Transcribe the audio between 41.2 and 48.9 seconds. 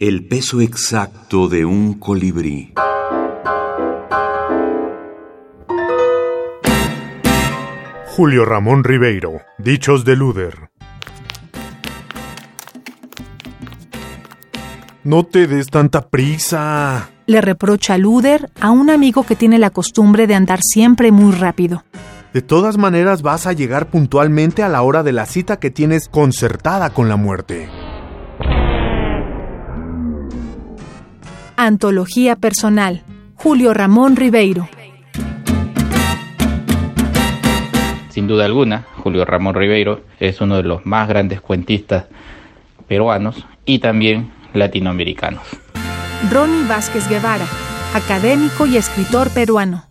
cuentistas peruanos y también latinoamericanos. Ronnie Vázquez Guevara, académico y